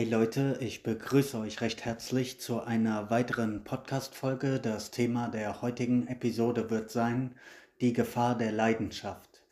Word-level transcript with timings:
Hey 0.00 0.08
Leute, 0.08 0.56
ich 0.62 0.82
begrüße 0.82 1.38
euch 1.38 1.60
recht 1.60 1.84
herzlich 1.84 2.40
zu 2.40 2.62
einer 2.62 3.10
weiteren 3.10 3.64
Podcast-Folge. 3.64 4.58
Das 4.58 4.90
Thema 4.90 5.28
der 5.28 5.60
heutigen 5.60 6.06
Episode 6.06 6.70
wird 6.70 6.90
sein 6.90 7.34
die 7.82 7.92
Gefahr 7.92 8.34
der 8.34 8.50
Leidenschaft. 8.50 9.42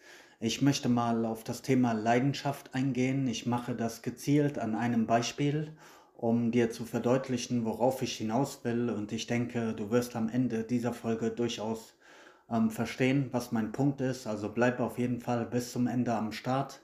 Ich 0.40 0.62
möchte 0.62 0.88
mal 0.88 1.26
auf 1.26 1.44
das 1.44 1.60
Thema 1.60 1.92
Leidenschaft 1.92 2.74
eingehen. 2.74 3.28
Ich 3.28 3.44
mache 3.44 3.74
das 3.74 4.00
gezielt 4.00 4.58
an 4.58 4.74
einem 4.74 5.06
Beispiel, 5.06 5.76
um 6.16 6.50
dir 6.50 6.70
zu 6.70 6.86
verdeutlichen, 6.86 7.66
worauf 7.66 8.00
ich 8.00 8.16
hinaus 8.16 8.64
will. 8.64 8.88
Und 8.88 9.12
ich 9.12 9.26
denke, 9.26 9.74
du 9.74 9.90
wirst 9.90 10.16
am 10.16 10.30
Ende 10.30 10.64
dieser 10.64 10.94
Folge 10.94 11.30
durchaus 11.30 11.92
ähm, 12.50 12.70
verstehen, 12.70 13.28
was 13.32 13.52
mein 13.52 13.70
Punkt 13.70 14.00
ist. 14.00 14.26
Also 14.26 14.48
bleib 14.48 14.80
auf 14.80 14.96
jeden 14.96 15.20
Fall 15.20 15.44
bis 15.44 15.72
zum 15.72 15.86
Ende 15.86 16.14
am 16.14 16.32
Start. 16.32 16.80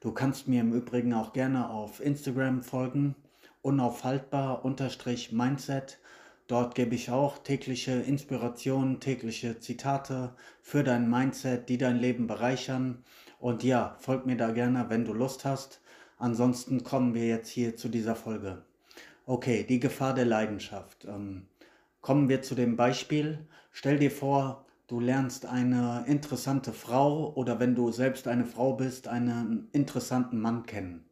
Du 0.00 0.12
kannst 0.12 0.46
mir 0.46 0.60
im 0.60 0.72
Übrigen 0.72 1.12
auch 1.12 1.32
gerne 1.32 1.70
auf 1.70 2.00
Instagram 2.00 2.62
folgen, 2.62 3.16
unaufhaltbar-mindset. 3.62 5.98
Dort 6.46 6.76
gebe 6.76 6.94
ich 6.94 7.10
auch 7.10 7.38
tägliche 7.38 7.90
Inspirationen, 7.92 9.00
tägliche 9.00 9.58
Zitate 9.58 10.36
für 10.62 10.84
dein 10.84 11.10
Mindset, 11.10 11.68
die 11.68 11.78
dein 11.78 11.98
Leben 11.98 12.28
bereichern. 12.28 13.02
Und 13.40 13.64
ja, 13.64 13.96
folg 13.98 14.24
mir 14.24 14.36
da 14.36 14.52
gerne, 14.52 14.88
wenn 14.88 15.04
du 15.04 15.12
Lust 15.12 15.44
hast. 15.44 15.80
Ansonsten 16.16 16.84
kommen 16.84 17.14
wir 17.14 17.26
jetzt 17.26 17.48
hier 17.48 17.74
zu 17.76 17.88
dieser 17.88 18.14
Folge. 18.14 18.62
Okay, 19.26 19.66
die 19.68 19.80
Gefahr 19.80 20.14
der 20.14 20.26
Leidenschaft. 20.26 21.06
Ähm, 21.06 21.48
kommen 22.00 22.28
wir 22.28 22.42
zu 22.42 22.54
dem 22.54 22.76
Beispiel. 22.76 23.48
Stell 23.72 23.98
dir 23.98 24.12
vor, 24.12 24.64
du 24.88 25.00
lernst 25.00 25.46
eine 25.46 26.04
interessante 26.08 26.72
Frau 26.72 27.32
oder 27.34 27.60
wenn 27.60 27.74
du 27.74 27.92
selbst 27.92 28.26
eine 28.26 28.44
Frau 28.44 28.72
bist, 28.72 29.06
einen 29.06 29.68
interessanten 29.72 30.40
Mann 30.40 30.64
kennen. 30.64 31.04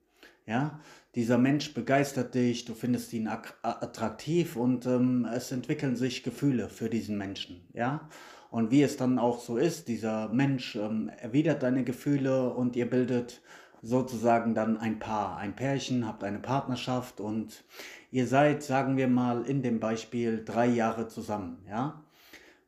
Ja, 0.46 0.80
dieser 1.14 1.38
Mensch 1.38 1.74
begeistert 1.74 2.34
dich, 2.34 2.64
du 2.64 2.74
findest 2.74 3.12
ihn 3.12 3.28
attraktiv 3.28 4.54
und 4.54 4.86
ähm, 4.86 5.26
es 5.32 5.50
entwickeln 5.50 5.96
sich 5.96 6.22
Gefühle 6.22 6.68
für 6.68 6.88
diesen 6.88 7.18
Menschen. 7.18 7.66
Ja, 7.72 8.08
und 8.50 8.70
wie 8.70 8.82
es 8.82 8.96
dann 8.96 9.18
auch 9.18 9.40
so 9.40 9.56
ist, 9.56 9.88
dieser 9.88 10.28
Mensch 10.28 10.76
ähm, 10.76 11.10
erwidert 11.20 11.62
deine 11.62 11.84
Gefühle 11.84 12.50
und 12.54 12.76
ihr 12.76 12.88
bildet 12.88 13.42
sozusagen 13.82 14.54
dann 14.54 14.78
ein 14.78 14.98
Paar, 14.98 15.36
ein 15.36 15.56
Pärchen, 15.56 16.06
habt 16.06 16.22
eine 16.24 16.38
Partnerschaft 16.38 17.20
und 17.20 17.64
ihr 18.10 18.26
seid, 18.26 18.62
sagen 18.62 18.96
wir 18.96 19.08
mal 19.08 19.44
in 19.46 19.62
dem 19.62 19.80
Beispiel, 19.80 20.44
drei 20.44 20.66
Jahre 20.66 21.08
zusammen. 21.08 21.58
Ja, 21.68 22.05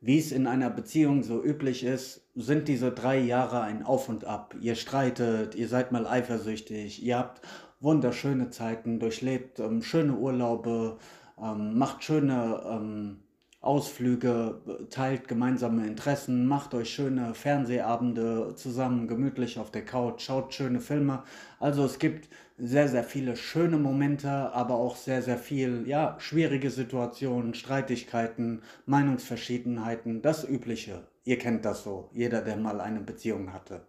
wie 0.01 0.17
es 0.17 0.31
in 0.31 0.47
einer 0.47 0.69
Beziehung 0.69 1.23
so 1.23 1.43
üblich 1.43 1.83
ist, 1.83 2.25
sind 2.35 2.67
diese 2.67 2.91
drei 2.91 3.19
Jahre 3.19 3.61
ein 3.61 3.83
Auf 3.83 4.07
und 4.07 4.25
Ab. 4.25 4.55
Ihr 4.61 4.75
streitet, 4.75 5.55
ihr 5.55 5.67
seid 5.67 5.91
mal 5.91 6.07
eifersüchtig, 6.07 7.03
ihr 7.03 7.17
habt 7.17 7.41
wunderschöne 7.81 8.49
Zeiten, 8.49 8.99
durchlebt 8.99 9.59
ähm, 9.59 9.81
schöne 9.81 10.13
Urlaube, 10.13 10.97
ähm, 11.41 11.77
macht 11.77 12.03
schöne 12.03 12.61
ähm, 12.65 13.19
Ausflüge, 13.61 14.61
teilt 14.89 15.27
gemeinsame 15.27 15.85
Interessen, 15.85 16.47
macht 16.47 16.73
euch 16.73 16.89
schöne 16.89 17.33
Fernsehabende 17.33 18.55
zusammen, 18.55 19.07
gemütlich 19.07 19.59
auf 19.59 19.69
der 19.69 19.83
Couch, 19.83 20.21
schaut 20.21 20.53
schöne 20.53 20.79
Filme. 20.79 21.23
Also 21.59 21.83
es 21.83 21.99
gibt 21.99 22.29
sehr, 22.57 22.87
sehr 22.87 23.03
viele 23.03 23.35
schöne 23.35 23.77
Momente, 23.77 24.29
aber 24.29 24.75
auch 24.75 24.95
sehr, 24.95 25.21
sehr 25.21 25.37
viel, 25.37 25.83
ja, 25.87 26.15
schwierige 26.19 26.69
Situationen, 26.71 27.53
Streitigkeiten, 27.53 28.61
Meinungsverschiedenheiten, 28.85 30.21
das 30.21 30.47
Übliche. 30.47 31.03
Ihr 31.29 31.37
kennt 31.37 31.63
das 31.63 31.83
so, 31.83 32.09
jeder, 32.11 32.41
der 32.41 32.57
mal 32.57 32.81
eine 32.81 33.01
Beziehung 33.01 33.53
hatte. 33.53 33.85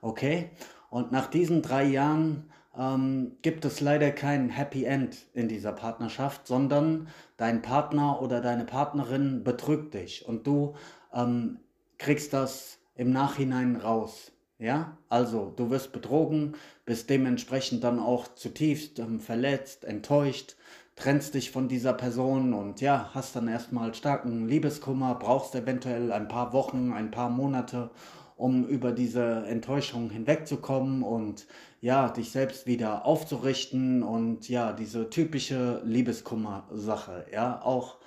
Okay? 0.00 0.50
Und 0.90 1.10
nach 1.10 1.26
diesen 1.26 1.60
drei 1.60 1.82
Jahren 1.82 2.52
ähm, 2.78 3.32
gibt 3.42 3.64
es 3.64 3.80
leider 3.80 4.12
kein 4.12 4.48
Happy 4.48 4.84
End 4.84 5.26
in 5.32 5.48
dieser 5.48 5.72
Partnerschaft, 5.72 6.46
sondern 6.46 7.08
dein 7.36 7.62
Partner 7.62 8.22
oder 8.22 8.40
deine 8.40 8.64
Partnerin 8.64 9.42
betrügt 9.42 9.94
dich 9.94 10.24
und 10.28 10.46
du 10.46 10.76
ähm, 11.12 11.58
kriegst 11.98 12.32
das 12.32 12.78
im 12.94 13.10
Nachhinein 13.10 13.74
raus. 13.74 14.30
Ja, 14.60 14.96
also 15.08 15.52
du 15.56 15.70
wirst 15.70 15.90
betrogen, 15.90 16.54
bist 16.84 17.10
dementsprechend 17.10 17.82
dann 17.82 17.98
auch 17.98 18.36
zutiefst 18.36 19.00
ähm, 19.00 19.18
verletzt, 19.18 19.84
enttäuscht, 19.84 20.54
trennst 20.96 21.34
dich 21.34 21.50
von 21.50 21.68
dieser 21.68 21.92
Person 21.92 22.54
und 22.54 22.80
ja, 22.80 23.10
hast 23.14 23.34
dann 23.34 23.48
erstmal 23.48 23.94
starken 23.94 24.48
Liebeskummer, 24.48 25.16
brauchst 25.16 25.54
eventuell 25.54 26.12
ein 26.12 26.28
paar 26.28 26.52
Wochen, 26.52 26.92
ein 26.92 27.10
paar 27.10 27.30
Monate, 27.30 27.90
um 28.36 28.66
über 28.66 28.92
diese 28.92 29.44
Enttäuschung 29.46 30.10
hinwegzukommen 30.10 31.02
und 31.02 31.46
ja, 31.80 32.08
dich 32.08 32.30
selbst 32.30 32.66
wieder 32.66 33.04
aufzurichten 33.04 34.02
und 34.02 34.48
ja, 34.48 34.72
diese 34.72 35.10
typische 35.10 35.82
Liebeskummer-Sache, 35.84 37.26
ja, 37.32 37.60
auch 37.62 37.98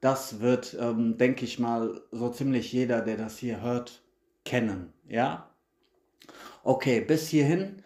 das 0.00 0.40
wird, 0.40 0.76
ähm, 0.78 1.16
denke 1.16 1.44
ich 1.44 1.58
mal, 1.58 2.00
so 2.12 2.28
ziemlich 2.28 2.72
jeder, 2.72 3.00
der 3.00 3.16
das 3.16 3.38
hier 3.38 3.60
hört, 3.62 4.02
kennen, 4.44 4.92
ja. 5.08 5.50
Okay, 6.62 7.00
bis 7.00 7.28
hierhin 7.28 7.82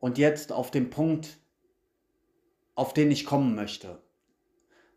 und 0.00 0.18
jetzt 0.18 0.52
auf 0.52 0.70
den 0.70 0.90
Punkt, 0.90 1.38
auf 2.74 2.94
den 2.94 3.10
ich 3.10 3.24
kommen 3.24 3.54
möchte. 3.54 3.98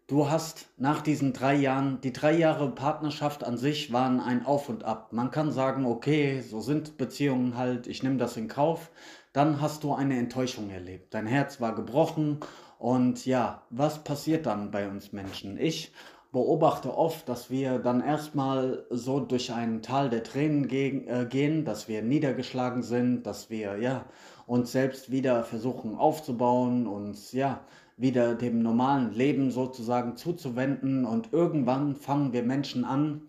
Du 0.08 0.30
hast 0.30 0.68
nach 0.78 1.02
diesen 1.02 1.34
drei 1.34 1.56
Jahren, 1.56 2.00
die 2.02 2.14
drei 2.14 2.38
Jahre 2.38 2.70
Partnerschaft 2.70 3.44
an 3.44 3.58
sich 3.58 3.92
waren 3.92 4.20
ein 4.20 4.46
Auf 4.46 4.70
und 4.70 4.84
Ab. 4.84 5.12
Man 5.14 5.32
kann 5.32 5.52
sagen, 5.52 5.86
okay, 5.88 6.42
so 6.42 6.62
sind 6.62 6.98
Beziehungen 6.98 7.58
halt, 7.58 7.88
ich 7.88 8.04
nehme 8.04 8.18
das 8.18 8.38
in 8.38 8.48
Kauf. 8.48 8.92
Dann 9.34 9.62
hast 9.62 9.84
du 9.84 9.94
eine 9.94 10.18
Enttäuschung 10.18 10.70
erlebt. 10.70 11.14
Dein 11.16 11.26
Herz 11.26 11.60
war 11.60 11.74
gebrochen 11.74 12.40
und 12.78 13.26
ja, 13.26 13.64
was 13.72 14.04
passiert 14.04 14.46
dann 14.46 14.70
bei 14.70 14.88
uns 14.88 15.12
Menschen? 15.12 15.58
Ich 15.58 15.92
beobachte 16.32 16.96
oft, 16.96 17.28
dass 17.28 17.50
wir 17.50 17.80
dann 17.80 18.02
erstmal 18.02 18.86
so 18.92 19.20
durch 19.20 19.54
ein 19.54 19.82
Tal 19.82 20.10
der 20.10 20.22
Tränen 20.22 20.68
gehen, 20.68 21.08
äh, 21.08 21.26
gehen, 21.26 21.66
dass 21.66 21.88
wir 21.88 22.02
niedergeschlagen 22.02 22.84
sind, 22.84 23.24
dass 23.24 23.50
wir 23.50 23.78
ja 23.78 24.06
uns 24.48 24.72
selbst 24.72 25.12
wieder 25.12 25.44
versuchen 25.44 25.96
aufzubauen, 25.96 26.88
uns 26.88 27.32
ja 27.32 27.62
wieder 27.98 28.36
dem 28.36 28.62
normalen 28.62 29.14
Leben 29.14 29.52
sozusagen 29.52 30.18
zuzuwenden 30.18 31.06
und 31.06 31.32
irgendwann 31.32 31.96
fangen 31.96 32.34
wir 32.34 32.44
Menschen 32.44 32.86
an, 32.86 33.22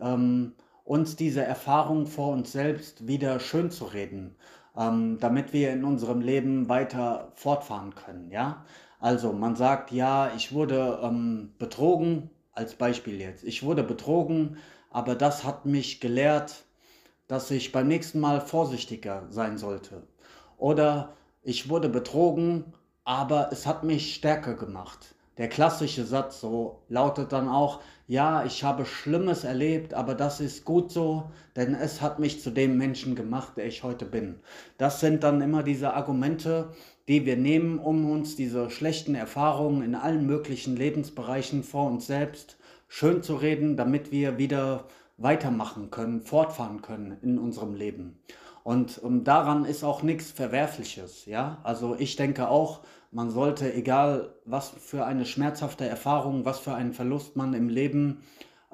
ähm, 0.00 0.52
uns 0.84 1.16
diese 1.16 1.42
Erfahrung 1.42 2.06
vor 2.06 2.32
uns 2.32 2.52
selbst 2.52 3.08
wieder 3.08 3.40
schön 3.40 3.70
zu 3.70 3.86
reden, 3.86 4.36
ähm, 4.76 5.18
damit 5.20 5.52
wir 5.52 5.72
in 5.72 5.84
unserem 5.84 6.20
Leben 6.20 6.68
weiter 6.68 7.32
fortfahren 7.34 7.94
können. 7.94 8.30
Ja, 8.30 8.64
also 9.00 9.32
man 9.32 9.56
sagt, 9.56 9.90
ja, 9.90 10.32
ich 10.36 10.52
wurde 10.52 11.00
ähm, 11.02 11.54
betrogen, 11.58 12.30
als 12.52 12.74
Beispiel 12.74 13.20
jetzt. 13.20 13.44
Ich 13.44 13.62
wurde 13.62 13.82
betrogen, 13.82 14.58
aber 14.90 15.14
das 15.14 15.44
hat 15.44 15.66
mich 15.66 16.00
gelehrt, 16.00 16.64
dass 17.26 17.50
ich 17.50 17.72
beim 17.72 17.88
nächsten 17.88 18.20
Mal 18.20 18.40
vorsichtiger 18.40 19.26
sein 19.30 19.58
sollte. 19.58 20.02
Oder 20.64 21.12
ich 21.42 21.68
wurde 21.68 21.90
betrogen, 21.90 22.64
aber 23.04 23.50
es 23.52 23.66
hat 23.66 23.84
mich 23.84 24.14
stärker 24.14 24.54
gemacht. 24.54 25.14
Der 25.36 25.50
klassische 25.50 26.06
Satz 26.06 26.40
so 26.40 26.78
lautet 26.88 27.32
dann 27.32 27.50
auch, 27.50 27.82
ja, 28.08 28.46
ich 28.46 28.64
habe 28.64 28.86
Schlimmes 28.86 29.44
erlebt, 29.44 29.92
aber 29.92 30.14
das 30.14 30.40
ist 30.40 30.64
gut 30.64 30.90
so, 30.90 31.24
denn 31.54 31.74
es 31.74 32.00
hat 32.00 32.18
mich 32.18 32.40
zu 32.40 32.50
dem 32.50 32.78
Menschen 32.78 33.14
gemacht, 33.14 33.58
der 33.58 33.66
ich 33.66 33.82
heute 33.82 34.06
bin. 34.06 34.36
Das 34.78 35.00
sind 35.00 35.22
dann 35.22 35.42
immer 35.42 35.62
diese 35.62 35.92
Argumente, 35.92 36.70
die 37.08 37.26
wir 37.26 37.36
nehmen, 37.36 37.78
um 37.78 38.10
uns 38.10 38.34
diese 38.34 38.70
schlechten 38.70 39.14
Erfahrungen 39.14 39.82
in 39.82 39.94
allen 39.94 40.24
möglichen 40.24 40.76
Lebensbereichen 40.76 41.62
vor 41.62 41.90
uns 41.90 42.06
selbst 42.06 42.56
schön 42.88 43.22
zu 43.22 43.34
reden, 43.34 43.76
damit 43.76 44.12
wir 44.12 44.38
wieder 44.38 44.86
weitermachen 45.18 45.90
können, 45.90 46.22
fortfahren 46.22 46.80
können 46.80 47.18
in 47.20 47.38
unserem 47.38 47.74
Leben. 47.74 48.18
Und 48.64 49.00
ähm, 49.04 49.22
daran 49.24 49.66
ist 49.66 49.84
auch 49.84 50.02
nichts 50.02 50.32
Verwerfliches, 50.32 51.26
ja. 51.26 51.58
Also 51.62 51.94
ich 51.96 52.16
denke 52.16 52.48
auch, 52.48 52.80
man 53.12 53.30
sollte, 53.30 53.72
egal 53.72 54.34
was 54.46 54.70
für 54.70 55.04
eine 55.04 55.26
schmerzhafte 55.26 55.86
Erfahrung, 55.86 56.44
was 56.46 56.58
für 56.58 56.74
einen 56.74 56.94
Verlust 56.94 57.36
man 57.36 57.52
im 57.54 57.68
Leben 57.68 58.22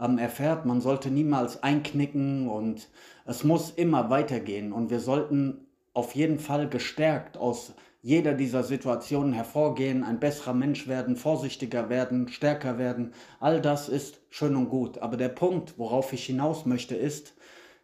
ähm, 0.01 0.17
erfährt, 0.17 0.65
man 0.65 0.81
sollte 0.81 1.11
niemals 1.11 1.63
einknicken 1.65 2.49
und 2.49 2.89
es 3.27 3.43
muss 3.43 3.71
immer 3.71 4.09
weitergehen. 4.11 4.73
Und 4.73 4.91
wir 4.91 5.01
sollten 5.01 5.67
auf 5.93 6.15
jeden 6.15 6.39
Fall 6.39 6.69
gestärkt 6.69 7.37
aus 7.37 7.75
jeder 8.01 8.33
dieser 8.33 8.63
Situationen 8.63 9.33
hervorgehen, 9.33 10.05
ein 10.05 10.21
besserer 10.21 10.55
Mensch 10.55 10.87
werden, 10.87 11.17
vorsichtiger 11.17 11.91
werden, 11.91 12.29
stärker 12.29 12.79
werden. 12.79 13.13
All 13.41 13.61
das 13.61 13.89
ist 13.89 14.21
schön 14.31 14.55
und 14.57 14.71
gut. 14.71 14.99
Aber 14.99 15.17
der 15.17 15.29
Punkt, 15.29 15.75
worauf 15.79 16.13
ich 16.13 16.25
hinaus 16.25 16.65
möchte, 16.65 16.95
ist, 16.95 17.35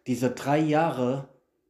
diese 0.07 0.31
drei 0.31 0.57
Jahre 0.57 1.27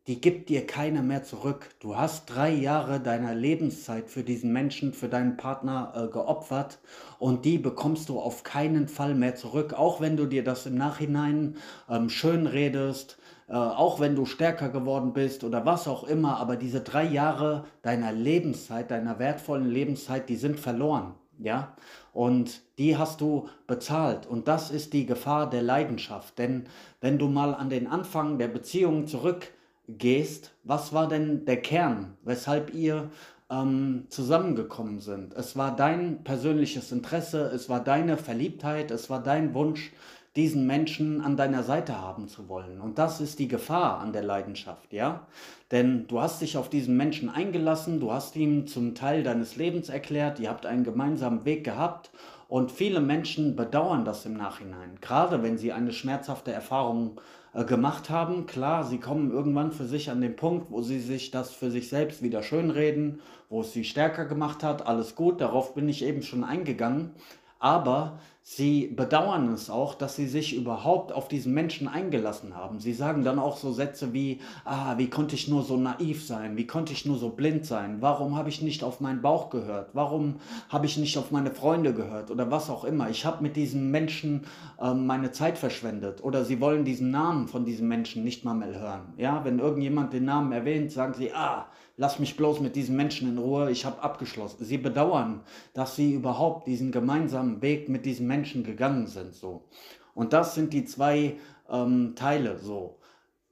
die 0.07 0.21
gibt 0.21 0.47
dir 0.47 0.65
keiner 0.65 1.01
mehr 1.01 1.23
zurück. 1.23 1.69
Du 1.81 1.97
hast 1.97 2.27
drei 2.27 2.49
Jahre 2.49 3.01
deiner 3.01 3.35
Lebenszeit 3.35 4.09
für 4.09 4.23
diesen 4.23 4.53
Menschen, 4.53 4.93
für 4.93 5.09
deinen 5.09 5.35
Partner 5.35 5.91
äh, 5.95 6.07
geopfert 6.07 6.79
und 7.19 7.43
die 7.43 7.57
bekommst 7.57 8.07
du 8.07 8.17
auf 8.17 8.43
keinen 8.43 8.87
Fall 8.87 9.15
mehr 9.15 9.35
zurück, 9.35 9.73
auch 9.73 9.99
wenn 9.99 10.15
du 10.15 10.25
dir 10.25 10.45
das 10.45 10.65
im 10.65 10.75
Nachhinein 10.75 11.57
ähm, 11.89 12.09
schön 12.09 12.47
redest, 12.47 13.17
äh, 13.49 13.53
auch 13.53 13.99
wenn 13.99 14.15
du 14.15 14.25
stärker 14.25 14.69
geworden 14.69 15.11
bist 15.11 15.43
oder 15.43 15.65
was 15.65 15.89
auch 15.89 16.05
immer, 16.05 16.37
aber 16.37 16.55
diese 16.55 16.79
drei 16.79 17.03
Jahre 17.03 17.65
deiner 17.81 18.13
Lebenszeit, 18.13 18.89
deiner 18.89 19.19
wertvollen 19.19 19.69
Lebenszeit, 19.69 20.29
die 20.29 20.37
sind 20.37 20.59
verloren. 20.59 21.15
Ja, 21.39 21.75
und 22.13 22.61
die 22.79 22.97
hast 22.97 23.21
du 23.21 23.47
bezahlt. 23.67 24.25
Und 24.25 24.47
das 24.47 24.71
ist 24.71 24.93
die 24.93 25.05
Gefahr 25.05 25.47
der 25.47 25.61
Leidenschaft. 25.61 26.39
Denn 26.39 26.65
wenn 26.99 27.19
du 27.19 27.27
mal 27.27 27.53
an 27.53 27.69
den 27.69 27.85
Anfang 27.85 28.39
der 28.39 28.47
Beziehung 28.47 29.05
zurück 29.05 29.51
gehst, 29.87 30.51
was 30.63 30.93
war 30.93 31.07
denn 31.07 31.45
der 31.45 31.61
Kern, 31.61 32.17
weshalb 32.23 32.73
ihr 32.73 33.09
ähm, 33.49 34.05
zusammengekommen 34.09 34.99
sind? 34.99 35.33
Es 35.33 35.55
war 35.55 35.75
dein 35.75 36.23
persönliches 36.23 36.91
Interesse, 36.91 37.51
es 37.53 37.69
war 37.69 37.83
deine 37.83 38.17
Verliebtheit, 38.17 38.91
es 38.91 39.09
war 39.09 39.23
dein 39.23 39.53
Wunsch, 39.53 39.91
diesen 40.35 40.67
Menschen 40.67 41.21
an 41.21 41.35
deiner 41.35 41.63
Seite 41.63 41.99
haben 41.99 42.27
zu 42.27 42.47
wollen. 42.47 42.79
Und 42.79 42.99
das 42.99 43.19
ist 43.21 43.39
die 43.39 43.47
Gefahr 43.47 43.99
an 43.99 44.13
der 44.13 44.23
Leidenschaft, 44.23 44.93
ja? 44.93 45.25
Denn 45.71 46.05
du 46.07 46.21
hast 46.21 46.41
dich 46.41 46.57
auf 46.57 46.69
diesen 46.69 46.95
Menschen 46.95 47.29
eingelassen, 47.29 47.99
du 47.99 48.11
hast 48.11 48.35
ihm 48.35 48.67
zum 48.67 48.93
Teil 48.93 49.23
deines 49.23 49.55
Lebens 49.55 49.89
erklärt, 49.89 50.39
ihr 50.39 50.49
habt 50.49 50.67
einen 50.67 50.83
gemeinsamen 50.83 51.43
Weg 51.43 51.63
gehabt 51.63 52.11
und 52.47 52.71
viele 52.71 53.01
Menschen 53.01 53.55
bedauern 53.55 54.05
das 54.05 54.27
im 54.27 54.37
Nachhinein, 54.37 54.99
gerade 55.01 55.41
wenn 55.41 55.57
sie 55.57 55.73
eine 55.73 55.91
schmerzhafte 55.91 56.51
Erfahrung 56.51 57.19
äh, 57.19 57.27
gemacht 57.65 58.09
haben. 58.09 58.45
Klar, 58.45 58.83
sie 58.83 58.99
kommen 58.99 59.31
irgendwann 59.31 59.71
für 59.71 59.85
sich 59.85 60.09
an 60.09 60.21
den 60.21 60.35
Punkt, 60.35 60.71
wo 60.71 60.81
sie 60.81 60.99
sich 60.99 61.31
das 61.31 61.51
für 61.51 61.71
sich 61.71 61.89
selbst 61.89 62.21
wieder 62.21 62.43
schönreden, 62.43 63.21
wo 63.49 63.61
es 63.61 63.73
sie 63.73 63.83
stärker 63.83 64.25
gemacht 64.25 64.63
hat. 64.63 64.85
Alles 64.85 65.15
gut, 65.15 65.41
darauf 65.41 65.73
bin 65.73 65.89
ich 65.89 66.03
eben 66.03 66.21
schon 66.21 66.43
eingegangen 66.43 67.11
aber 67.59 68.19
sie 68.49 68.87
bedauern 68.87 69.51
es 69.51 69.69
auch, 69.69 69.93
dass 69.93 70.15
sie 70.15 70.27
sich 70.27 70.55
überhaupt 70.55 71.11
auf 71.11 71.27
diesen 71.27 71.53
Menschen 71.53 71.89
eingelassen 71.89 72.55
haben. 72.55 72.79
Sie 72.79 72.93
sagen 72.93 73.25
dann 73.25 73.39
auch 73.39 73.57
so 73.57 73.73
Sätze 73.73 74.13
wie, 74.13 74.39
ah, 74.63 74.97
wie 74.97 75.09
konnte 75.09 75.35
ich 75.35 75.49
nur 75.49 75.63
so 75.63 75.75
naiv 75.75 76.25
sein? 76.25 76.55
Wie 76.55 76.65
konnte 76.65 76.93
ich 76.93 77.05
nur 77.05 77.17
so 77.17 77.29
blind 77.29 77.65
sein? 77.65 77.97
Warum 77.99 78.37
habe 78.37 78.47
ich 78.47 78.61
nicht 78.61 78.85
auf 78.85 79.01
meinen 79.01 79.21
Bauch 79.21 79.49
gehört? 79.49 79.89
Warum 79.93 80.35
habe 80.69 80.85
ich 80.85 80.97
nicht 80.97 81.17
auf 81.17 81.31
meine 81.31 81.51
Freunde 81.51 81.93
gehört? 81.93 82.31
Oder 82.31 82.49
was 82.49 82.69
auch 82.69 82.85
immer. 82.85 83.09
Ich 83.09 83.25
habe 83.25 83.43
mit 83.43 83.57
diesen 83.57 83.91
Menschen 83.91 84.45
äh, 84.79 84.93
meine 84.93 85.31
Zeit 85.31 85.57
verschwendet. 85.57 86.23
Oder 86.23 86.45
sie 86.45 86.61
wollen 86.61 86.85
diesen 86.85 87.11
Namen 87.11 87.49
von 87.49 87.65
diesem 87.65 87.89
Menschen 87.89 88.23
nicht 88.23 88.45
mal 88.45 88.53
mehr 88.53 88.79
hören. 88.79 89.13
Ja, 89.17 89.43
wenn 89.43 89.59
irgendjemand 89.59 90.13
den 90.13 90.23
Namen 90.23 90.53
erwähnt, 90.53 90.91
sagen 90.91 91.13
sie, 91.15 91.33
ah, 91.33 91.67
lass 91.97 92.19
mich 92.19 92.37
bloß 92.37 92.61
mit 92.61 92.75
diesen 92.75 92.95
Menschen 92.95 93.27
in 93.27 93.37
Ruhe, 93.39 93.71
ich 93.71 93.83
habe 93.83 94.01
abgeschlossen. 94.01 94.63
Sie 94.63 94.77
bedauern, 94.77 95.41
dass 95.73 95.95
sie 95.95 96.13
überhaupt 96.13 96.67
diesen 96.67 96.91
gemeinsamen 96.91 97.61
Weg 97.61 97.89
mit 97.89 98.05
diesen 98.05 98.27
Menschen 98.27 98.63
gegangen 98.63 99.07
sind. 99.07 99.33
So. 99.33 99.65
Und 100.13 100.31
das 100.31 100.55
sind 100.55 100.73
die 100.73 100.85
zwei 100.85 101.37
ähm, 101.69 102.13
Teile 102.15 102.59
so. 102.59 102.99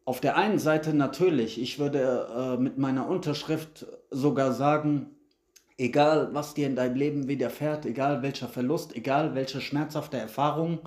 Auf 0.05 0.21
der 0.21 0.37
einen 0.37 0.59
Seite 0.59 0.93
natürlich, 0.93 1.59
ich 1.59 1.79
würde 1.79 2.27
äh, 2.31 2.61
mit 2.61 2.77
meiner 2.77 3.07
Unterschrift 3.09 3.87
sogar 4.11 4.53
sagen, 4.53 5.09
egal 5.79 6.29
was 6.31 6.53
dir 6.53 6.67
in 6.67 6.75
deinem 6.75 6.95
Leben 6.95 7.27
widerfährt, 7.27 7.87
egal 7.87 8.21
welcher 8.21 8.47
Verlust, 8.47 8.95
egal 8.95 9.33
welche 9.33 9.59
schmerzhafte 9.59 10.17
Erfahrung, 10.17 10.79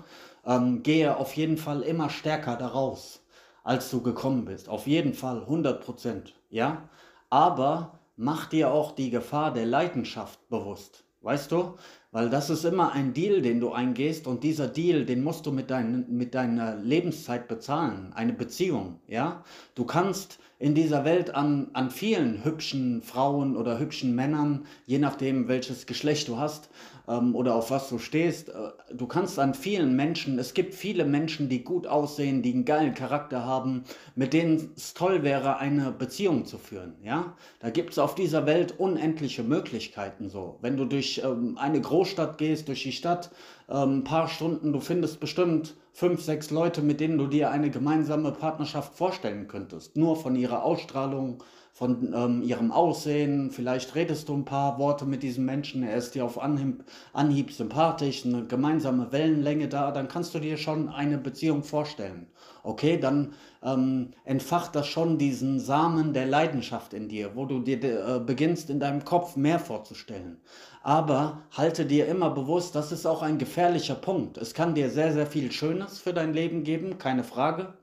ähm, 0.45 0.81
gehe 0.83 1.17
auf 1.17 1.33
jeden 1.33 1.57
Fall 1.57 1.81
immer 1.81 2.09
stärker 2.09 2.55
daraus, 2.55 3.21
als 3.65 3.91
du 3.91 4.01
gekommen 4.01 4.45
bist. 4.45 4.69
Auf 4.69 4.87
jeden 4.87 5.13
Fall, 5.13 5.41
100 5.41 5.83
Prozent, 5.83 6.33
ja 6.49 6.87
aber 7.29 7.99
mach 8.15 8.47
dir 8.47 8.71
auch 8.71 8.91
die 8.91 9.09
Gefahr 9.09 9.53
der 9.53 9.65
Leidenschaft 9.65 10.47
bewusst. 10.49 11.05
Weißt 11.21 11.51
du? 11.51 11.75
Weil 12.11 12.29
das 12.29 12.49
ist 12.49 12.63
immer 12.63 12.93
ein 12.93 13.13
Deal, 13.13 13.41
den 13.41 13.59
du 13.59 13.71
eingehst 13.71 14.25
und 14.25 14.43
dieser 14.43 14.67
Deal, 14.67 15.05
den 15.05 15.23
musst 15.23 15.45
du 15.45 15.51
mit, 15.51 15.69
dein, 15.69 16.05
mit 16.09 16.33
deiner 16.33 16.75
Lebenszeit 16.75 17.47
bezahlen. 17.47 18.13
Eine 18.13 18.33
Beziehung, 18.33 19.01
ja? 19.07 19.43
Du 19.75 19.85
kannst 19.85 20.39
in 20.59 20.75
dieser 20.75 21.05
Welt 21.05 21.33
an, 21.33 21.69
an 21.71 21.89
vielen 21.89 22.43
hübschen 22.43 23.01
Frauen 23.01 23.55
oder 23.55 23.79
hübschen 23.79 24.13
Männern, 24.13 24.65
je 24.85 24.99
nachdem 24.99 25.47
welches 25.47 25.85
Geschlecht 25.85 26.27
du 26.27 26.37
hast 26.37 26.69
ähm, 27.07 27.33
oder 27.33 27.55
auf 27.55 27.71
was 27.71 27.87
du 27.87 27.97
stehst, 27.97 28.49
äh, 28.49 28.53
du 28.93 29.07
kannst 29.07 29.39
an 29.39 29.53
vielen 29.53 29.95
Menschen, 29.95 30.37
es 30.37 30.53
gibt 30.53 30.75
viele 30.75 31.05
Menschen, 31.05 31.47
die 31.47 31.63
gut 31.63 31.87
aussehen, 31.87 32.41
die 32.41 32.53
einen 32.53 32.65
geilen 32.65 32.93
Charakter 32.93 33.45
haben, 33.45 33.85
mit 34.15 34.33
denen 34.33 34.71
es 34.75 34.93
toll 34.93 35.23
wäre, 35.23 35.59
eine 35.59 35.91
Beziehung 35.91 36.45
zu 36.45 36.57
führen, 36.57 36.95
ja? 37.03 37.37
Da 37.61 37.69
gibt 37.69 37.93
es 37.93 37.99
auf 37.99 38.13
dieser 38.13 38.45
Welt 38.45 38.77
unendliche 38.77 39.43
Möglichkeiten 39.43 40.27
so. 40.27 40.57
Wenn 40.61 40.75
du 40.75 40.83
durch 40.83 41.21
ähm, 41.23 41.57
eine 41.57 41.79
Großstadt 41.79 42.37
gehst, 42.37 42.67
durch 42.67 42.83
die 42.83 42.91
Stadt, 42.91 43.31
ein 43.69 44.03
paar 44.03 44.27
Stunden, 44.27 44.73
du 44.73 44.79
findest 44.79 45.19
bestimmt 45.19 45.75
fünf, 45.93 46.21
sechs 46.21 46.49
Leute, 46.49 46.81
mit 46.81 46.99
denen 46.99 47.17
du 47.17 47.27
dir 47.27 47.51
eine 47.51 47.69
gemeinsame 47.69 48.31
Partnerschaft 48.31 48.95
vorstellen 48.95 49.47
könntest. 49.47 49.95
Nur 49.95 50.15
von 50.15 50.35
ihrer 50.35 50.63
Ausstrahlung, 50.63 51.43
von 51.79 52.13
ähm, 52.13 52.43
ihrem 52.43 52.73
Aussehen. 52.73 53.51
Vielleicht 53.51 53.95
redest 53.95 54.27
du 54.27 54.33
ein 54.33 54.43
paar 54.43 54.77
Worte 54.79 55.05
mit 55.05 55.23
diesem 55.23 55.45
Menschen, 55.45 55.81
er 55.81 55.95
ist 55.95 56.13
dir 56.13 56.25
auf 56.25 56.37
Anhieb, 56.37 56.83
Anhieb 57.13 57.53
sympathisch, 57.53 58.25
eine 58.25 58.43
gemeinsame 58.45 59.13
Wellenlänge 59.13 59.69
da, 59.69 59.91
dann 59.91 60.09
kannst 60.09 60.35
du 60.35 60.39
dir 60.39 60.57
schon 60.57 60.89
eine 60.89 61.17
Beziehung 61.17 61.63
vorstellen. 61.63 62.27
Okay, 62.63 62.99
dann 62.99 63.31
ähm, 63.63 64.09
entfacht 64.25 64.75
das 64.75 64.87
schon 64.87 65.17
diesen 65.17 65.61
Samen 65.61 66.11
der 66.11 66.25
Leidenschaft 66.25 66.93
in 66.93 67.07
dir, 67.07 67.37
wo 67.37 67.45
du 67.45 67.59
dir 67.59 67.77
äh, 67.81 68.19
beginnst 68.19 68.69
in 68.69 68.81
deinem 68.81 69.05
Kopf 69.05 69.37
mehr 69.37 69.57
vorzustellen. 69.57 70.35
Aber 70.83 71.43
halte 71.55 71.85
dir 71.85 72.07
immer 72.07 72.29
bewusst, 72.29 72.75
das 72.75 72.91
ist 72.91 73.05
auch 73.05 73.21
ein 73.21 73.37
gefährlicher 73.37 73.95
Punkt. 73.95 74.37
Es 74.37 74.53
kann 74.53 74.75
dir 74.75 74.89
sehr, 74.89 75.13
sehr 75.13 75.27
viel 75.27 75.49
Schönes 75.49 75.99
für 75.99 76.13
dein 76.13 76.33
Leben 76.33 76.65
geben, 76.65 76.97
keine 76.97 77.23
Frage. 77.23 77.73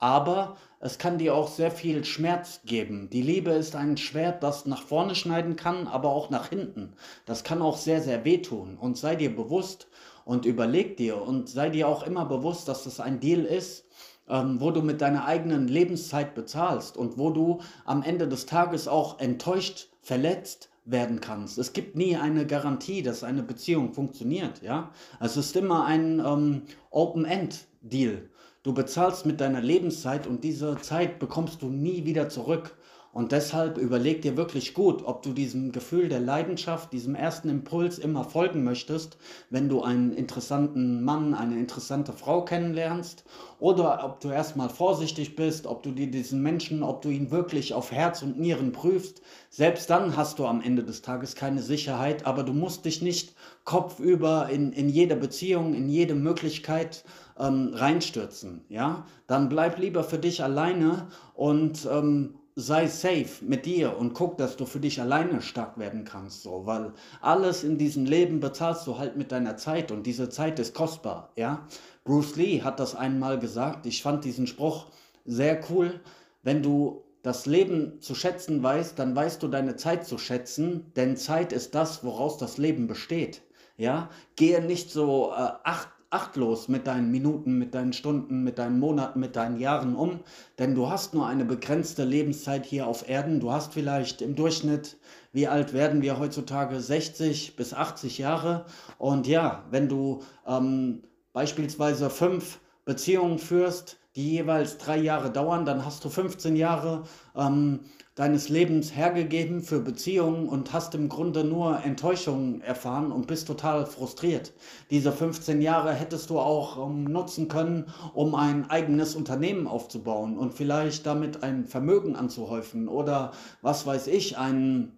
Aber 0.00 0.56
es 0.86 0.98
kann 0.98 1.18
dir 1.18 1.34
auch 1.34 1.48
sehr 1.48 1.72
viel 1.72 2.04
Schmerz 2.04 2.60
geben. 2.64 3.10
Die 3.10 3.20
Liebe 3.20 3.50
ist 3.50 3.74
ein 3.74 3.96
Schwert, 3.96 4.44
das 4.44 4.66
nach 4.66 4.82
vorne 4.82 5.16
schneiden 5.16 5.56
kann, 5.56 5.88
aber 5.88 6.10
auch 6.10 6.30
nach 6.30 6.48
hinten. 6.48 6.92
Das 7.24 7.42
kann 7.42 7.60
auch 7.60 7.76
sehr, 7.76 8.00
sehr 8.00 8.24
wehtun. 8.24 8.78
Und 8.78 8.96
sei 8.96 9.16
dir 9.16 9.34
bewusst 9.34 9.88
und 10.24 10.44
überleg 10.46 10.96
dir 10.96 11.20
und 11.20 11.48
sei 11.48 11.70
dir 11.70 11.88
auch 11.88 12.04
immer 12.04 12.24
bewusst, 12.24 12.68
dass 12.68 12.84
das 12.84 13.00
ein 13.00 13.18
Deal 13.18 13.44
ist, 13.44 13.84
ähm, 14.28 14.60
wo 14.60 14.70
du 14.70 14.80
mit 14.80 15.00
deiner 15.00 15.24
eigenen 15.24 15.66
Lebenszeit 15.66 16.36
bezahlst 16.36 16.96
und 16.96 17.18
wo 17.18 17.30
du 17.30 17.58
am 17.84 18.04
Ende 18.04 18.28
des 18.28 18.46
Tages 18.46 18.86
auch 18.86 19.18
enttäuscht, 19.18 19.88
verletzt 20.02 20.70
werden 20.84 21.20
kannst. 21.20 21.58
Es 21.58 21.72
gibt 21.72 21.96
nie 21.96 22.16
eine 22.16 22.46
Garantie, 22.46 23.02
dass 23.02 23.24
eine 23.24 23.42
Beziehung 23.42 23.92
funktioniert. 23.92 24.62
Ja? 24.62 24.92
Es 25.18 25.36
ist 25.36 25.56
immer 25.56 25.84
ein 25.84 26.20
ähm, 26.24 26.62
Open-End-Deal. 26.90 28.30
Du 28.66 28.74
bezahlst 28.74 29.26
mit 29.26 29.40
deiner 29.40 29.60
Lebenszeit 29.60 30.26
und 30.26 30.42
diese 30.42 30.76
Zeit 30.80 31.20
bekommst 31.20 31.62
du 31.62 31.68
nie 31.68 32.04
wieder 32.04 32.28
zurück. 32.28 32.76
Und 33.16 33.32
deshalb 33.32 33.78
überleg 33.78 34.20
dir 34.20 34.36
wirklich 34.36 34.74
gut, 34.74 35.02
ob 35.06 35.22
du 35.22 35.32
diesem 35.32 35.72
Gefühl 35.72 36.10
der 36.10 36.20
Leidenschaft, 36.20 36.92
diesem 36.92 37.14
ersten 37.14 37.48
Impuls 37.48 37.98
immer 37.98 38.24
folgen 38.24 38.62
möchtest, 38.62 39.16
wenn 39.48 39.70
du 39.70 39.80
einen 39.80 40.12
interessanten 40.12 41.02
Mann, 41.02 41.32
eine 41.32 41.58
interessante 41.58 42.12
Frau 42.12 42.44
kennenlernst, 42.44 43.24
oder 43.58 44.04
ob 44.04 44.20
du 44.20 44.28
erstmal 44.28 44.68
vorsichtig 44.68 45.34
bist, 45.34 45.66
ob 45.66 45.82
du 45.82 45.92
dir 45.92 46.10
diesen 46.10 46.42
Menschen, 46.42 46.82
ob 46.82 47.00
du 47.00 47.08
ihn 47.08 47.30
wirklich 47.30 47.72
auf 47.72 47.90
Herz 47.90 48.20
und 48.20 48.38
Nieren 48.38 48.72
prüfst. 48.72 49.22
Selbst 49.48 49.88
dann 49.88 50.14
hast 50.14 50.38
du 50.38 50.44
am 50.44 50.60
Ende 50.60 50.84
des 50.84 51.00
Tages 51.00 51.34
keine 51.34 51.62
Sicherheit, 51.62 52.26
aber 52.26 52.42
du 52.42 52.52
musst 52.52 52.84
dich 52.84 53.00
nicht 53.00 53.34
kopfüber 53.64 54.50
in, 54.50 54.72
in 54.72 54.90
jede 54.90 55.16
Beziehung, 55.16 55.72
in 55.72 55.88
jede 55.88 56.14
Möglichkeit 56.14 57.02
ähm, 57.38 57.70
reinstürzen. 57.72 58.66
Ja? 58.68 59.06
Dann 59.26 59.48
bleib 59.48 59.78
lieber 59.78 60.04
für 60.04 60.18
dich 60.18 60.42
alleine 60.42 61.08
und 61.34 61.88
ähm, 61.90 62.34
sei 62.58 62.86
safe 62.86 63.44
mit 63.44 63.66
dir 63.66 63.98
und 63.98 64.14
guck, 64.14 64.38
dass 64.38 64.56
du 64.56 64.64
für 64.64 64.80
dich 64.80 64.98
alleine 64.98 65.42
stark 65.42 65.78
werden 65.78 66.04
kannst, 66.04 66.42
so, 66.42 66.64
weil 66.64 66.94
alles 67.20 67.62
in 67.64 67.76
diesem 67.76 68.06
Leben 68.06 68.40
bezahlst 68.40 68.86
du 68.86 68.96
halt 68.96 69.16
mit 69.16 69.30
deiner 69.30 69.58
Zeit 69.58 69.92
und 69.92 70.06
diese 70.06 70.30
Zeit 70.30 70.58
ist 70.58 70.74
kostbar, 70.74 71.32
ja. 71.36 71.66
Bruce 72.04 72.36
Lee 72.36 72.62
hat 72.62 72.80
das 72.80 72.94
einmal 72.94 73.38
gesagt, 73.38 73.84
ich 73.84 74.02
fand 74.02 74.24
diesen 74.24 74.46
Spruch 74.46 74.86
sehr 75.26 75.60
cool, 75.68 76.00
wenn 76.42 76.62
du 76.62 77.04
das 77.22 77.44
Leben 77.44 78.00
zu 78.00 78.14
schätzen 78.14 78.62
weißt, 78.62 78.98
dann 78.98 79.14
weißt 79.14 79.42
du 79.42 79.48
deine 79.48 79.76
Zeit 79.76 80.06
zu 80.06 80.16
schätzen, 80.16 80.92
denn 80.96 81.18
Zeit 81.18 81.52
ist 81.52 81.74
das, 81.74 82.04
woraus 82.04 82.38
das 82.38 82.56
Leben 82.56 82.86
besteht, 82.86 83.42
ja. 83.76 84.08
Gehe 84.34 84.62
nicht 84.62 84.90
so 84.90 85.30
äh, 85.32 85.52
acht 85.62 85.90
achtlos 86.10 86.68
mit 86.68 86.86
deinen 86.86 87.10
Minuten, 87.10 87.58
mit 87.58 87.74
deinen 87.74 87.92
Stunden, 87.92 88.44
mit 88.44 88.58
deinen 88.58 88.78
Monaten, 88.78 89.20
mit 89.20 89.36
deinen 89.36 89.58
Jahren 89.58 89.96
um, 89.96 90.20
denn 90.58 90.74
du 90.74 90.88
hast 90.88 91.14
nur 91.14 91.26
eine 91.26 91.44
begrenzte 91.44 92.04
Lebenszeit 92.04 92.64
hier 92.64 92.86
auf 92.86 93.08
Erden. 93.08 93.40
Du 93.40 93.52
hast 93.52 93.72
vielleicht 93.72 94.22
im 94.22 94.34
Durchschnitt, 94.34 94.96
wie 95.32 95.48
alt 95.48 95.72
werden 95.72 96.02
wir 96.02 96.18
heutzutage, 96.18 96.80
60 96.80 97.56
bis 97.56 97.74
80 97.74 98.18
Jahre. 98.18 98.66
Und 98.98 99.26
ja, 99.26 99.64
wenn 99.70 99.88
du 99.88 100.22
ähm, 100.46 101.02
beispielsweise 101.32 102.08
fünf 102.08 102.60
Beziehungen 102.84 103.38
führst, 103.38 103.98
die 104.16 104.30
jeweils 104.32 104.78
drei 104.78 104.96
Jahre 104.96 105.30
dauern, 105.30 105.66
dann 105.66 105.84
hast 105.84 106.04
du 106.04 106.08
15 106.08 106.56
Jahre 106.56 107.04
ähm, 107.36 107.80
deines 108.16 108.48
Lebens 108.48 108.96
hergegeben 108.96 109.60
für 109.60 109.78
Beziehungen 109.78 110.48
und 110.48 110.72
hast 110.72 110.94
im 110.94 111.10
Grunde 111.10 111.44
nur 111.44 111.84
Enttäuschungen 111.84 112.62
erfahren 112.62 113.12
und 113.12 113.26
bist 113.26 113.46
total 113.46 113.84
frustriert. 113.84 114.54
Diese 114.90 115.12
15 115.12 115.60
Jahre 115.60 115.92
hättest 115.92 116.30
du 116.30 116.38
auch 116.38 116.88
ähm, 116.88 117.04
nutzen 117.04 117.48
können, 117.48 117.92
um 118.14 118.34
ein 118.34 118.70
eigenes 118.70 119.14
Unternehmen 119.14 119.66
aufzubauen 119.66 120.38
und 120.38 120.54
vielleicht 120.54 121.04
damit 121.04 121.42
ein 121.42 121.66
Vermögen 121.66 122.16
anzuhäufen 122.16 122.88
oder 122.88 123.32
was 123.60 123.86
weiß 123.86 124.06
ich, 124.06 124.38
ein 124.38 124.95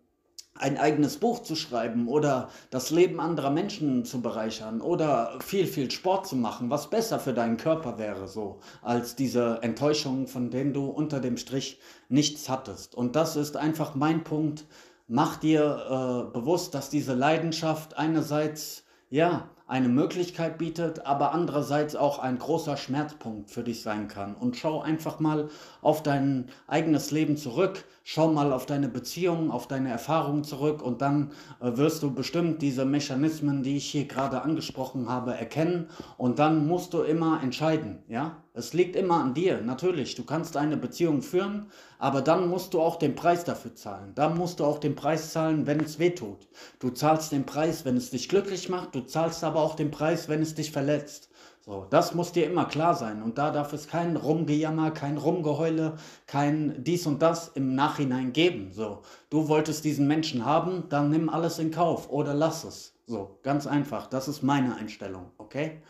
ein 0.58 0.78
eigenes 0.78 1.18
Buch 1.18 1.42
zu 1.42 1.54
schreiben 1.56 2.08
oder 2.08 2.50
das 2.70 2.90
Leben 2.90 3.20
anderer 3.20 3.50
Menschen 3.50 4.04
zu 4.04 4.20
bereichern 4.20 4.80
oder 4.80 5.38
viel, 5.40 5.66
viel 5.66 5.90
Sport 5.90 6.26
zu 6.26 6.36
machen, 6.36 6.70
was 6.70 6.90
besser 6.90 7.18
für 7.18 7.32
deinen 7.32 7.56
Körper 7.56 7.98
wäre, 7.98 8.28
so 8.28 8.60
als 8.82 9.16
diese 9.16 9.58
Enttäuschungen, 9.62 10.26
von 10.26 10.50
denen 10.50 10.72
du 10.72 10.86
unter 10.86 11.20
dem 11.20 11.36
Strich 11.36 11.80
nichts 12.08 12.48
hattest. 12.48 12.94
Und 12.94 13.16
das 13.16 13.36
ist 13.36 13.56
einfach 13.56 13.94
mein 13.94 14.24
Punkt. 14.24 14.66
Mach 15.06 15.36
dir 15.36 16.28
äh, 16.30 16.32
bewusst, 16.32 16.74
dass 16.74 16.90
diese 16.90 17.14
Leidenschaft 17.14 17.96
einerseits, 17.96 18.84
ja, 19.08 19.48
eine 19.68 19.88
Möglichkeit 19.88 20.56
bietet, 20.56 21.04
aber 21.04 21.32
andererseits 21.32 21.94
auch 21.94 22.18
ein 22.18 22.38
großer 22.38 22.78
Schmerzpunkt 22.78 23.50
für 23.50 23.62
dich 23.62 23.82
sein 23.82 24.08
kann. 24.08 24.34
Und 24.34 24.56
schau 24.56 24.80
einfach 24.80 25.20
mal 25.20 25.50
auf 25.82 26.02
dein 26.02 26.48
eigenes 26.66 27.10
Leben 27.10 27.36
zurück, 27.36 27.84
schau 28.10 28.28
mal 28.28 28.54
auf 28.54 28.64
deine 28.64 28.88
Beziehungen, 28.88 29.50
auf 29.50 29.68
deine 29.68 29.90
Erfahrungen 29.90 30.42
zurück 30.42 30.80
und 30.80 31.02
dann 31.02 31.32
äh, 31.60 31.76
wirst 31.76 32.02
du 32.02 32.10
bestimmt 32.10 32.62
diese 32.62 32.86
Mechanismen, 32.86 33.62
die 33.62 33.76
ich 33.76 33.84
hier 33.84 34.06
gerade 34.06 34.40
angesprochen 34.40 35.10
habe, 35.10 35.34
erkennen 35.34 35.88
und 36.16 36.38
dann 36.38 36.66
musst 36.66 36.94
du 36.94 37.02
immer 37.02 37.42
entscheiden, 37.42 37.98
ja? 38.08 38.42
Es 38.54 38.72
liegt 38.72 38.96
immer 38.96 39.22
an 39.22 39.34
dir, 39.34 39.60
natürlich. 39.60 40.14
Du 40.14 40.24
kannst 40.24 40.56
eine 40.56 40.76
Beziehung 40.76 41.20
führen, 41.22 41.66
aber 41.98 42.22
dann 42.22 42.48
musst 42.48 42.72
du 42.74 42.80
auch 42.80 42.96
den 42.96 43.14
Preis 43.14 43.44
dafür 43.44 43.74
zahlen. 43.76 44.14
Dann 44.16 44.36
musst 44.36 44.58
du 44.58 44.64
auch 44.64 44.78
den 44.78 44.96
Preis 44.96 45.32
zahlen, 45.32 45.66
wenn 45.66 45.78
es 45.78 46.00
weh 46.00 46.10
tut. 46.10 46.48
Du 46.80 46.90
zahlst 46.90 47.30
den 47.30 47.44
Preis, 47.44 47.84
wenn 47.84 47.96
es 47.96 48.10
dich 48.10 48.28
glücklich 48.28 48.68
macht, 48.70 48.94
du 48.94 49.02
zahlst 49.02 49.44
aber 49.44 49.60
auch 49.60 49.76
den 49.76 49.92
Preis, 49.92 50.28
wenn 50.28 50.42
es 50.42 50.54
dich 50.54 50.72
verletzt. 50.72 51.27
So, 51.68 51.86
das 51.90 52.14
muss 52.14 52.32
dir 52.32 52.46
immer 52.46 52.64
klar 52.64 52.94
sein. 52.94 53.22
Und 53.22 53.36
da 53.36 53.50
darf 53.50 53.74
es 53.74 53.88
kein 53.88 54.16
Rumgejammer, 54.16 54.90
kein 54.90 55.18
Rumgeheule, 55.18 55.98
kein 56.26 56.82
dies 56.82 57.06
und 57.06 57.20
das 57.20 57.48
im 57.48 57.74
Nachhinein 57.74 58.32
geben. 58.32 58.70
So, 58.72 59.02
du 59.28 59.48
wolltest 59.48 59.84
diesen 59.84 60.06
Menschen 60.06 60.46
haben, 60.46 60.84
dann 60.88 61.10
nimm 61.10 61.28
alles 61.28 61.58
in 61.58 61.70
Kauf 61.70 62.08
oder 62.08 62.32
lass 62.32 62.64
es. 62.64 62.94
So, 63.06 63.38
ganz 63.42 63.66
einfach. 63.66 64.06
Das 64.06 64.28
ist 64.28 64.42
meine 64.42 64.76
Einstellung, 64.76 65.30
okay? 65.36 65.82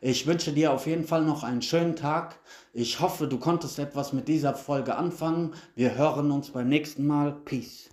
Ich 0.00 0.26
wünsche 0.26 0.52
dir 0.52 0.72
auf 0.72 0.86
jeden 0.86 1.04
Fall 1.04 1.22
noch 1.22 1.42
einen 1.44 1.60
schönen 1.60 1.96
Tag. 1.96 2.38
Ich 2.72 3.00
hoffe, 3.00 3.28
du 3.28 3.38
konntest 3.38 3.78
etwas 3.78 4.14
mit 4.14 4.28
dieser 4.28 4.54
Folge 4.54 4.96
anfangen. 4.96 5.52
Wir 5.74 5.98
hören 5.98 6.30
uns 6.30 6.48
beim 6.48 6.70
nächsten 6.70 7.06
Mal. 7.06 7.32
Peace. 7.44 7.90